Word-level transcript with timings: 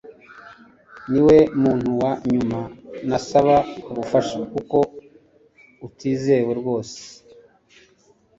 Niwe 1.09 1.37
muntu 1.61 1.89
wa 2.01 2.11
nyuma 2.31 2.59
nasaba 3.09 3.55
ubufasha 3.91 4.37
kuko 4.53 4.77
atizewe 5.85 6.51
rwose 6.59 6.99